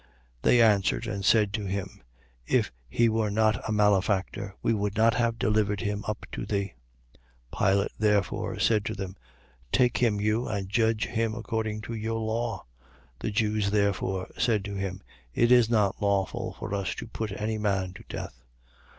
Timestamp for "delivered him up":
5.37-6.25